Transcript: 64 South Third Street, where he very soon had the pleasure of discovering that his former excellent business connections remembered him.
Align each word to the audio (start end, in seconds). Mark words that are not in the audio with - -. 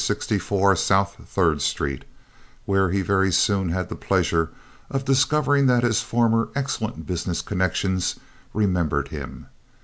64 0.03 0.77
South 0.77 1.15
Third 1.29 1.61
Street, 1.61 2.05
where 2.65 2.89
he 2.89 3.03
very 3.03 3.31
soon 3.31 3.69
had 3.69 3.87
the 3.87 3.95
pleasure 3.95 4.49
of 4.89 5.05
discovering 5.05 5.67
that 5.67 5.83
his 5.83 6.01
former 6.01 6.49
excellent 6.55 7.05
business 7.05 7.43
connections 7.43 8.15
remembered 8.51 9.09
him. 9.09 9.45